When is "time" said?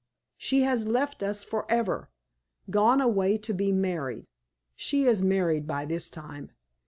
6.09-6.49